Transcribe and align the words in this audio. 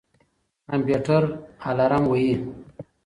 کمپيوټر 0.69 1.23
الارم 1.69 2.03
وهي. 2.11 2.33